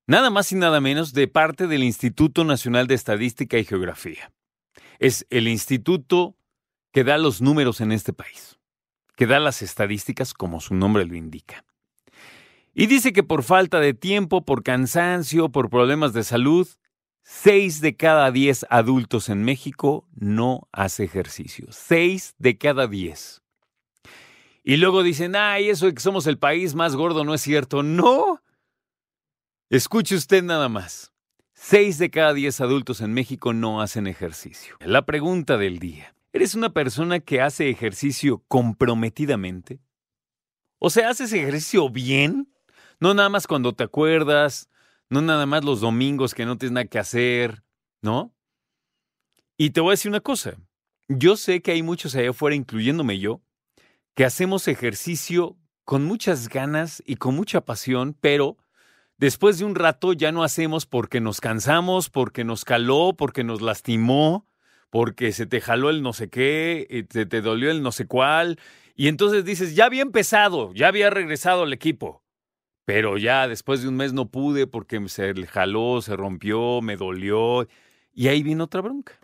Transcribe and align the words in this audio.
nada 0.08 0.30
más 0.30 0.52
y 0.52 0.56
nada 0.56 0.82
menos, 0.82 1.14
de 1.14 1.30
parte 1.30 1.68
del 1.68 1.84
Instituto 1.84 2.44
Nacional 2.44 2.88
de 2.88 2.96
Estadística 2.96 3.58
y 3.58 3.64
Geografía. 3.64 4.34
Es 5.00 5.26
el 5.30 5.48
instituto 5.48 6.36
que 6.92 7.06
da 7.06 7.18
los 7.18 7.42
números 7.42 7.80
en 7.80 7.94
este 7.94 8.12
país 8.12 8.60
que 9.22 9.28
da 9.28 9.40
las 9.40 9.62
estadísticas 9.62 10.34
como 10.34 10.60
su 10.60 10.74
nombre 10.74 11.06
lo 11.06 11.16
indica. 11.16 11.64
Y 12.74 12.88
dice 12.88 13.14
que 13.14 13.22
por 13.22 13.44
falta 13.44 13.80
de 13.80 13.94
tiempo, 13.94 14.46
por 14.46 14.64
cansancio, 14.64 15.50
por 15.50 15.70
problemas 15.70 16.14
de 16.14 16.24
salud, 16.24 16.68
6 17.22 17.82
de 17.82 17.96
cada 17.96 18.32
10 18.32 18.66
adultos 18.72 19.30
en 19.30 19.44
México 19.44 20.08
no 20.16 20.68
hace 20.72 21.04
ejercicio. 21.04 21.68
6 21.70 22.34
de 22.40 22.58
cada 22.58 22.88
10. 22.88 23.44
Y 24.64 24.78
luego 24.78 25.04
dicen, 25.04 25.36
ay, 25.36 25.70
eso 25.70 25.86
de 25.86 25.94
que 25.94 26.02
somos 26.02 26.26
el 26.26 26.40
país 26.40 26.74
más 26.74 26.96
gordo 26.96 27.24
no 27.24 27.36
es 27.36 27.42
cierto. 27.42 27.84
No. 27.84 28.42
Escuche 29.70 30.16
usted 30.16 30.42
nada 30.42 30.68
más. 30.68 31.14
6 31.54 32.00
de 32.00 32.10
cada 32.10 32.34
10 32.34 32.60
adultos 32.60 33.02
en 33.02 33.14
México 33.14 33.54
no 33.54 33.84
hacen 33.84 34.08
ejercicio. 34.08 34.78
La 34.80 35.06
pregunta 35.06 35.60
del 35.60 35.78
día. 35.78 36.16
¿Eres 36.34 36.56
una 36.56 36.72
persona 36.72 37.20
que 37.20 37.42
hace 37.42 37.70
ejercicio 37.70 38.44
comprometidamente? 38.48 39.82
O 40.80 40.90
sea, 40.90 41.10
¿haces 41.10 41.34
ejercicio 41.34 41.90
bien? 41.90 42.54
No 43.00 43.14
nada 43.14 43.30
más 43.30 43.48
cuando 43.48 43.74
te 43.74 43.84
acuerdas, 43.84 44.70
no 45.10 45.22
nada 45.22 45.46
más 45.46 45.66
los 45.66 45.82
domingos 45.82 46.34
que 46.34 46.46
no 46.46 46.58
tienes 46.58 46.74
nada 46.74 46.86
que 46.86 47.00
hacer, 47.00 47.64
¿no? 48.02 48.34
Y 49.58 49.72
te 49.72 49.82
voy 49.82 49.90
a 49.90 49.94
decir 49.94 50.10
una 50.10 50.22
cosa. 50.22 50.56
Yo 51.10 51.36
sé 51.36 51.62
que 51.62 51.72
hay 51.72 51.84
muchos 51.84 52.16
allá 52.16 52.30
afuera, 52.30 52.56
incluyéndome 52.56 53.20
yo, 53.20 53.42
que 54.16 54.24
hacemos 54.24 54.68
ejercicio 54.70 55.58
con 55.84 56.06
muchas 56.06 56.48
ganas 56.48 57.04
y 57.06 57.18
con 57.18 57.36
mucha 57.36 57.62
pasión, 57.66 58.16
pero 58.20 58.58
después 59.18 59.60
de 59.60 59.66
un 59.66 59.76
rato 59.76 60.14
ya 60.14 60.32
no 60.32 60.44
hacemos 60.44 60.86
porque 60.86 61.20
nos 61.20 61.42
cansamos, 61.42 62.10
porque 62.10 62.46
nos 62.46 62.64
caló, 62.64 63.14
porque 63.18 63.44
nos 63.44 63.62
lastimó, 63.62 64.48
porque 64.92 65.32
se 65.32 65.48
te 65.48 65.62
jaló 65.62 65.90
el 65.90 66.04
no 66.04 66.14
sé 66.14 66.30
qué, 66.30 67.08
se 67.10 67.26
te 67.26 67.42
dolió 67.42 67.72
el 67.72 67.82
no 67.82 67.92
sé 67.92 68.06
cuál, 68.06 68.60
y 68.96 69.08
entonces 69.08 69.46
dices, 69.46 69.74
ya 69.74 69.86
había 69.86 70.04
empezado, 70.04 70.74
ya 70.74 70.90
había 70.90 71.10
regresado 71.10 71.64
al 71.64 71.74
equipo, 71.74 72.24
pero 72.86 73.18
ya 73.18 73.48
después 73.48 73.82
de 73.82 73.88
un 73.88 73.96
mes 73.96 74.14
no 74.14 74.30
pude 74.30 74.68
porque 74.68 75.02
se 75.08 75.34
jaló, 75.48 76.02
se 76.02 76.16
rompió, 76.18 76.82
me 76.82 76.98
dolió, 76.98 77.68
y 78.14 78.28
ahí 78.28 78.44
viene 78.44 78.64
otra 78.64 78.82
bronca. 78.82 79.18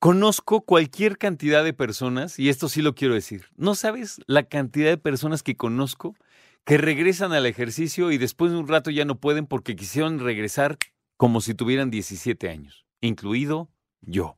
Conozco 0.00 0.62
cualquier 0.62 1.16
cantidad 1.16 1.62
de 1.62 1.72
personas, 1.72 2.36
y 2.38 2.48
esto 2.48 2.68
sí 2.68 2.82
lo 2.82 2.96
quiero 2.96 3.14
decir, 3.14 3.46
no 3.56 3.76
sabes 3.76 4.20
la 4.26 4.42
cantidad 4.42 4.90
de 4.90 4.98
personas 4.98 5.44
que 5.44 5.56
conozco 5.56 6.16
que 6.64 6.78
regresan 6.78 7.32
al 7.32 7.46
ejercicio 7.46 8.10
y 8.10 8.18
después 8.18 8.50
de 8.50 8.58
un 8.58 8.66
rato 8.66 8.90
ya 8.90 9.04
no 9.04 9.20
pueden 9.20 9.46
porque 9.46 9.76
quisieron 9.76 10.18
regresar 10.18 10.78
como 11.16 11.40
si 11.40 11.54
tuvieran 11.54 11.90
17 11.90 12.48
años 12.48 12.89
incluido 13.00 13.70
yo. 14.00 14.36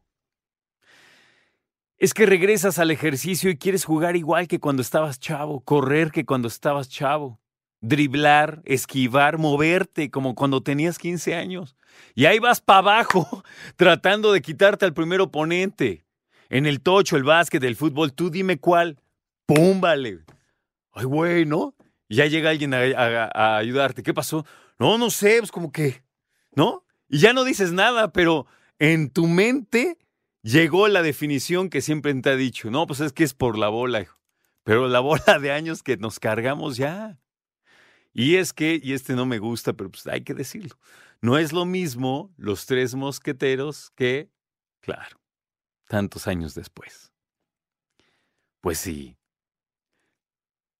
Es 1.98 2.14
que 2.14 2.26
regresas 2.26 2.78
al 2.78 2.90
ejercicio 2.90 3.48
y 3.48 3.56
quieres 3.56 3.84
jugar 3.84 4.16
igual 4.16 4.48
que 4.48 4.58
cuando 4.58 4.82
estabas 4.82 5.20
chavo, 5.20 5.60
correr 5.60 6.10
que 6.10 6.24
cuando 6.24 6.48
estabas 6.48 6.88
chavo, 6.88 7.40
driblar, 7.80 8.62
esquivar, 8.64 9.38
moverte 9.38 10.10
como 10.10 10.34
cuando 10.34 10.62
tenías 10.62 10.98
15 10.98 11.34
años. 11.34 11.76
Y 12.14 12.24
ahí 12.24 12.38
vas 12.38 12.60
para 12.60 12.78
abajo 12.78 13.44
tratando 13.76 14.32
de 14.32 14.42
quitarte 14.42 14.84
al 14.84 14.94
primer 14.94 15.20
oponente. 15.20 16.04
En 16.48 16.66
el 16.66 16.80
tocho, 16.80 17.16
el 17.16 17.24
básquet, 17.24 17.62
el 17.62 17.76
fútbol, 17.76 18.12
tú 18.12 18.30
dime 18.30 18.58
cuál. 18.58 18.98
¡Pum! 19.46 19.80
Ay, 19.84 21.04
güey, 21.04 21.46
¿no? 21.46 21.74
Ya 22.08 22.26
llega 22.26 22.50
alguien 22.50 22.74
a, 22.74 23.30
a 23.32 23.56
ayudarte. 23.56 24.02
¿Qué 24.02 24.12
pasó? 24.12 24.44
No, 24.78 24.98
no 24.98 25.08
sé, 25.08 25.38
pues 25.38 25.52
como 25.52 25.72
que, 25.72 26.02
¿no? 26.54 26.81
Y 27.12 27.18
ya 27.18 27.34
no 27.34 27.44
dices 27.44 27.72
nada, 27.72 28.10
pero 28.10 28.46
en 28.78 29.10
tu 29.10 29.26
mente 29.26 29.98
llegó 30.40 30.88
la 30.88 31.02
definición 31.02 31.68
que 31.68 31.82
siempre 31.82 32.14
te 32.14 32.30
ha 32.30 32.36
dicho. 32.36 32.70
No, 32.70 32.86
pues 32.86 33.00
es 33.00 33.12
que 33.12 33.22
es 33.22 33.34
por 33.34 33.58
la 33.58 33.68
bola, 33.68 34.00
hijo. 34.00 34.18
Pero 34.64 34.88
la 34.88 35.00
bola 35.00 35.38
de 35.38 35.52
años 35.52 35.82
que 35.82 35.98
nos 35.98 36.18
cargamos 36.18 36.78
ya. 36.78 37.20
Y 38.14 38.36
es 38.36 38.54
que, 38.54 38.80
y 38.82 38.94
este 38.94 39.12
no 39.12 39.26
me 39.26 39.38
gusta, 39.38 39.74
pero 39.74 39.90
pues 39.90 40.06
hay 40.06 40.22
que 40.22 40.32
decirlo. 40.32 40.78
No 41.20 41.36
es 41.36 41.52
lo 41.52 41.66
mismo 41.66 42.32
los 42.38 42.64
tres 42.64 42.94
mosqueteros 42.94 43.90
que, 43.90 44.30
claro, 44.80 45.20
tantos 45.88 46.26
años 46.26 46.54
después. 46.54 47.12
Pues 48.62 48.78
sí. 48.78 49.18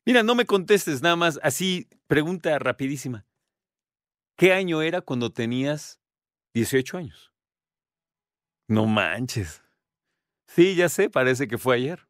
Mira, 0.07 0.23
no 0.23 0.35
me 0.35 0.47
contestes 0.47 1.03
nada 1.03 1.17
más, 1.17 1.39
así, 1.43 1.91
pregunta 2.07 2.59
rapidísima. 2.59 3.27
¿Qué 4.37 4.55
año 4.55 4.81
era 4.81 5.03
cuando 5.03 5.31
tenías 5.31 6.02
18 6.55 6.99
años. 6.99 7.33
No 8.69 8.87
manches. 8.87 9.63
Sí, 10.47 10.75
ya 10.75 10.89
sé, 10.89 11.11
parece 11.11 11.49
que 11.49 11.59
fue 11.59 11.77
ayer. 11.77 12.07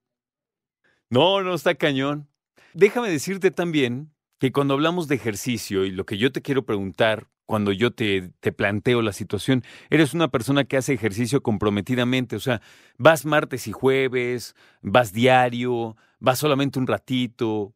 No, 1.10 1.42
no 1.42 1.54
está 1.54 1.74
cañón. 1.74 2.28
Déjame 2.74 3.10
decirte 3.10 3.50
también 3.50 4.12
que 4.38 4.50
cuando 4.50 4.74
hablamos 4.74 5.08
de 5.08 5.14
ejercicio 5.14 5.84
y 5.84 5.90
lo 5.90 6.06
que 6.06 6.18
yo 6.18 6.32
te 6.32 6.42
quiero 6.42 6.64
preguntar 6.64 7.28
cuando 7.46 7.70
yo 7.70 7.92
te, 7.92 8.32
te, 8.40 8.50
planteo 8.50 9.02
la 9.02 9.12
situación, 9.12 9.62
eres 9.90 10.14
una 10.14 10.28
persona 10.28 10.64
que 10.64 10.76
hace 10.76 10.94
ejercicio 10.94 11.42
comprometidamente, 11.42 12.36
o 12.36 12.40
sea, 12.40 12.62
vas 12.96 13.26
martes 13.26 13.66
y 13.66 13.72
jueves, 13.72 14.54
vas 14.80 15.12
diario, 15.12 15.96
vas 16.18 16.38
solamente 16.38 16.78
un 16.78 16.86
ratito. 16.86 17.74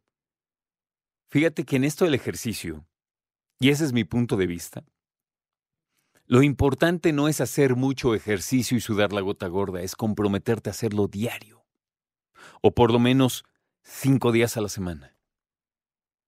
Fíjate 1.31 1.65
que 1.65 1.77
en 1.77 1.85
esto 1.85 2.05
del 2.05 2.15
ejercicio, 2.15 2.87
y 3.61 3.69
ese 3.69 3.85
es 3.85 3.93
mi 3.93 4.05
punto 4.05 4.37
de 4.37 4.47
vista, 4.47 4.85
lo 6.27 6.43
importante 6.43 7.13
no 7.13 7.29
es 7.29 7.41
hacer 7.41 7.77
mucho 7.77 8.15
ejercicio 8.15 8.77
y 8.77 8.81
sudar 8.81 9.13
la 9.13 9.21
gota 9.21 9.47
gorda, 9.47 9.83
es 9.83 9.95
comprometerte 9.95 10.71
a 10.71 10.73
hacerlo 10.73 11.07
diario. 11.07 11.65
O 12.63 12.75
por 12.75 12.91
lo 12.91 12.99
menos 12.99 13.45
cinco 13.83 14.33
días 14.33 14.57
a 14.57 14.61
la 14.61 14.69
semana. 14.69 15.17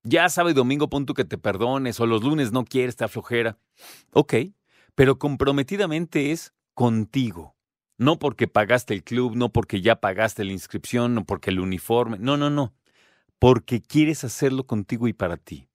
Ya 0.04 0.28
sábado 0.28 0.50
y 0.50 0.54
domingo 0.54 0.88
punto 0.88 1.14
que 1.14 1.24
te 1.24 1.36
perdones, 1.36 1.98
o 1.98 2.06
los 2.06 2.22
lunes 2.22 2.52
no 2.52 2.64
quieres, 2.64 2.94
te 2.94 3.04
aflojera. 3.04 3.58
Ok, 4.12 4.34
pero 4.94 5.18
comprometidamente 5.18 6.30
es 6.30 6.54
contigo. 6.74 7.56
No 7.96 8.20
porque 8.20 8.46
pagaste 8.46 8.94
el 8.94 9.02
club, 9.02 9.34
no 9.34 9.52
porque 9.52 9.80
ya 9.80 9.96
pagaste 9.96 10.44
la 10.44 10.52
inscripción, 10.52 11.16
no 11.16 11.24
porque 11.24 11.50
el 11.50 11.58
uniforme. 11.58 12.18
No, 12.20 12.36
no, 12.36 12.48
no. 12.48 12.72
Porque 13.40 13.82
quieres 13.82 14.22
hacerlo 14.22 14.64
contigo 14.64 15.08
y 15.08 15.12
para 15.12 15.36
ti. 15.36 15.68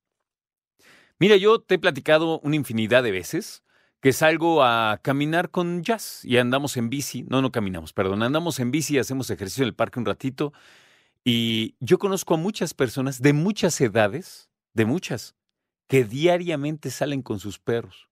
Mira, 1.19 1.35
yo 1.35 1.59
te 1.59 1.75
he 1.75 1.79
platicado 1.79 2.39
una 2.39 2.55
infinidad 2.55 3.03
de 3.03 3.11
veces 3.11 3.63
que 4.03 4.11
salgo 4.11 4.65
a 4.65 4.99
caminar 5.01 5.49
con 5.49 5.81
jazz 5.81 6.25
y 6.25 6.35
andamos 6.35 6.75
en 6.75 6.89
bici, 6.89 7.23
no, 7.29 7.41
no 7.41 7.53
caminamos, 7.53 7.93
perdón, 7.93 8.21
andamos 8.21 8.59
en 8.59 8.69
bici 8.69 8.95
y 8.95 8.97
hacemos 8.97 9.29
ejercicio 9.29 9.63
en 9.63 9.69
el 9.69 9.75
parque 9.75 9.97
un 9.97 10.05
ratito. 10.05 10.51
Y 11.23 11.75
yo 11.79 11.97
conozco 11.99 12.33
a 12.33 12.37
muchas 12.37 12.73
personas 12.73 13.21
de 13.21 13.31
muchas 13.31 13.79
edades, 13.79 14.49
de 14.73 14.83
muchas, 14.83 15.35
que 15.87 16.03
diariamente 16.03 16.91
salen 16.91 17.21
con 17.21 17.39
sus 17.39 17.59
perros. 17.59 18.09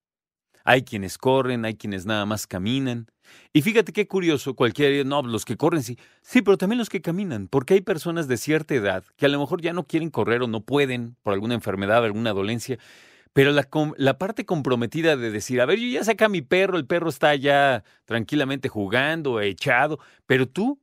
Hay 0.64 0.84
quienes 0.84 1.18
corren, 1.18 1.66
hay 1.66 1.76
quienes 1.76 2.06
nada 2.06 2.26
más 2.26 2.48
caminan. 2.48 3.08
Y 3.52 3.62
fíjate 3.62 3.92
qué 3.92 4.08
curioso, 4.08 4.54
cualquiera, 4.54 5.04
no, 5.04 5.22
los 5.24 5.44
que 5.44 5.58
corren 5.58 5.84
sí, 5.84 5.98
sí, 6.22 6.42
pero 6.42 6.58
también 6.58 6.80
los 6.80 6.88
que 6.88 7.02
caminan, 7.02 7.50
porque 7.50 7.74
hay 7.74 7.82
personas 7.82 8.30
de 8.30 8.38
cierta 8.38 8.76
edad 8.76 9.04
que 9.18 9.26
a 9.26 9.30
lo 9.30 9.42
mejor 9.42 9.62
ya 9.62 9.74
no 9.74 9.84
quieren 9.84 10.10
correr 10.10 10.42
o 10.42 10.48
no 10.48 10.62
pueden 10.62 11.18
por 11.22 11.34
alguna 11.34 11.54
enfermedad, 11.54 12.06
alguna 12.06 12.32
dolencia, 12.32 12.80
pero 13.34 13.52
la, 13.52 14.18
parte 14.18 14.46
comprometida 14.46 15.16
de 15.16 15.32
decir, 15.32 15.62
a 15.62 15.66
ver, 15.66 15.80
yo 15.80 15.88
ya 15.88 16.04
saca 16.04 16.28
mi 16.28 16.42
perro, 16.42 16.78
el 16.78 16.88
perro 16.88 17.10
está 17.10 17.34
ya 17.36 17.84
tranquilamente 18.06 18.68
jugando, 18.68 19.40
echado, 19.40 20.00
pero 20.26 20.48
tú, 20.48 20.82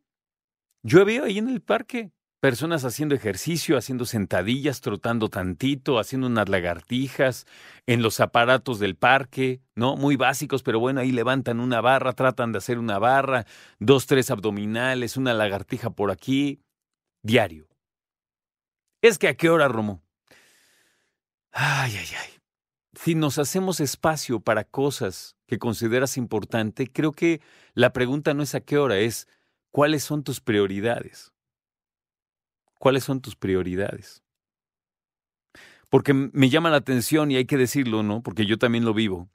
yo 0.83 1.05
veo 1.05 1.25
ahí 1.25 1.39
en 1.39 1.49
el 1.49 1.61
parque 1.61 2.11
personas 2.41 2.85
haciendo 2.85 3.15
ejercicio, 3.15 3.77
haciendo 3.77 4.05
sentadillas, 4.05 4.81
trotando 4.81 5.29
tantito, 5.29 5.99
haciendo 5.99 6.29
unas 6.29 6.49
lagartijas 6.49 7.47
en 7.87 8.03
los 8.03 8.21
aparatos 8.21 8.79
del 8.79 8.97
parque, 8.97 9.61
¿no? 9.75 9.97
Muy 9.97 10.17
básicos, 10.17 10.62
pero 10.62 10.79
bueno, 10.81 11.00
ahí 11.00 11.11
levantan 11.11 11.61
una 11.61 11.81
barra, 11.81 12.12
tratan 12.12 12.53
de 12.53 12.59
hacer 12.59 12.79
una 12.79 12.99
barra, 12.99 13.45
dos, 13.81 14.06
tres 14.06 14.31
abdominales, 14.31 15.17
una 15.17 15.35
lagartija 15.35 15.91
por 15.91 16.11
aquí, 16.11 16.62
diario. 17.23 17.69
Es 19.03 19.19
que 19.19 19.29
a 19.29 19.37
qué 19.37 19.50
hora, 19.50 19.69
Romo? 19.69 20.03
Ay, 21.61 21.97
ay, 21.97 22.07
ay. 22.17 22.31
Si 22.95 23.17
nos 23.17 23.37
hacemos 23.37 23.81
espacio 23.81 24.39
para 24.39 24.63
cosas 24.63 25.37
que 25.49 25.59
consideras 25.59 26.17
importante, 26.17 26.87
creo 26.87 27.11
que 27.11 27.41
la 27.75 27.93
pregunta 27.93 28.33
no 28.33 28.45
es 28.45 28.55
a 28.55 28.61
qué 28.61 28.79
hora, 28.79 28.99
es 28.99 29.27
cuáles 29.73 30.05
son 30.05 30.23
tus 30.23 30.41
prioridades. 30.41 31.35
¿Cuáles 32.79 33.03
son 33.03 33.21
tus 33.21 33.35
prioridades? 33.35 34.23
Porque 35.91 36.15
me 36.15 36.49
llama 36.49 36.71
la 36.71 36.77
atención 36.77 37.33
y 37.33 37.37
hay 37.37 37.47
que 37.47 37.57
decirlo, 37.57 38.05
¿no? 38.05 38.23
Porque 38.23 38.47
yo 38.47 38.57
también 38.59 38.85
lo 38.85 38.95
vivo. 38.95 39.29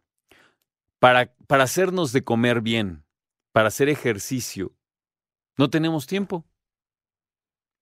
Para, 0.99 1.35
para 1.47 1.65
hacernos 1.65 2.13
de 2.13 2.23
comer 2.23 2.61
bien, 2.61 3.03
para 3.51 3.67
hacer 3.67 3.89
ejercicio, 3.89 4.73
no 5.57 5.69
tenemos 5.69 6.07
tiempo. 6.07 6.45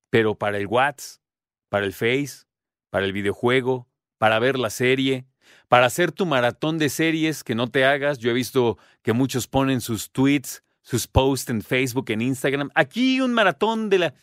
Pero 0.10 0.34
para 0.34 0.58
el 0.58 0.66
WhatsApp, 0.66 1.22
para 1.70 1.86
el 1.86 1.94
Face, 1.94 2.48
para 2.90 3.06
el 3.06 3.14
videojuego, 3.14 3.91
para 4.22 4.38
ver 4.38 4.60
la 4.60 4.70
serie, 4.70 5.26
para 5.68 5.88
hacer 5.88 6.12
tu 6.12 6.28
maratón 6.28 6.78
de 6.78 6.90
series 6.90 7.44
que 7.44 7.56
no 7.56 7.72
te 7.72 7.86
hagas. 7.86 8.20
Yo 8.20 8.30
he 8.30 8.36
visto 8.36 8.78
que 9.02 9.14
muchos 9.14 9.48
ponen 9.48 9.82
sus 9.82 10.12
tweets, 10.12 10.64
sus 10.84 11.08
posts 11.08 11.50
en 11.50 11.64
Facebook, 11.64 12.12
en 12.12 12.22
Instagram. 12.22 12.70
Aquí 12.76 13.20
un 13.20 13.34
maratón 13.34 13.90
de 13.90 13.98
la... 13.98 14.14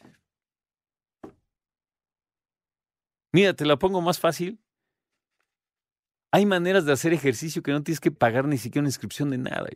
Mira, 3.32 3.54
te 3.54 3.66
la 3.66 3.76
pongo 3.76 4.00
más 4.00 4.20
fácil. 4.20 4.60
Hay 6.30 6.46
maneras 6.46 6.84
de 6.84 6.92
hacer 6.92 7.12
ejercicio 7.12 7.64
que 7.64 7.72
no 7.72 7.82
tienes 7.82 7.98
que 7.98 8.12
pagar 8.12 8.46
ni 8.46 8.56
siquiera 8.56 8.82
una 8.82 8.90
inscripción 8.90 9.30
de 9.30 9.38
nada. 9.38 9.68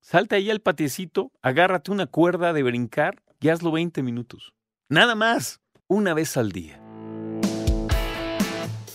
Salta 0.00 0.36
ahí 0.36 0.52
al 0.52 0.60
patiecito, 0.60 1.32
agárrate 1.42 1.90
una 1.90 2.06
cuerda 2.06 2.52
de 2.52 2.62
brincar 2.62 3.24
y 3.40 3.48
hazlo 3.48 3.72
20 3.72 4.04
minutos. 4.04 4.54
Nada 4.88 5.16
más, 5.16 5.60
una 5.88 6.14
vez 6.14 6.36
al 6.36 6.52
día. 6.52 6.81